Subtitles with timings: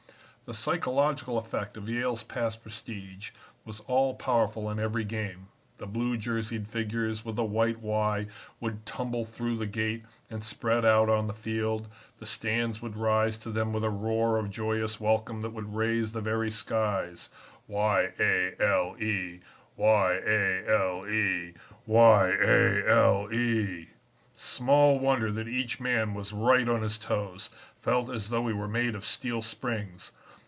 [0.47, 3.29] "The psychological effect of Yale's past prestige
[3.63, 5.47] was all powerful in every game.
[5.77, 8.27] The blue jerseyed figures with the white Y
[8.59, 11.87] would tumble through the gate and spread out on the field;
[12.19, 16.11] the stands would rise to them with a roar of joyous welcome that would raise
[16.11, 17.29] the very skies
[17.69, 19.39] Y a l e!
[19.77, 21.53] Y a l e!
[21.85, 22.35] Y A L E!
[22.43, 23.89] [Illustration: TWO ACES BILL MORLEY AND HAROLD WEEKS]
[24.35, 27.49] "'Small wonder that each man was right on his toes,
[27.79, 30.11] felt as though he were made of steel springs.